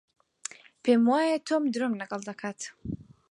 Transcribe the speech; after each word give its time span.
پێم 0.83 1.01
وایە 1.09 1.37
تۆم 1.47 1.63
درۆم 1.73 1.93
لەگەڵ 2.01 2.21
دەکات. 2.29 2.59